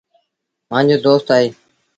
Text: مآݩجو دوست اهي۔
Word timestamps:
مآݩجو 0.69 0.97
دوست 1.05 1.27
اهي۔ 1.35 1.47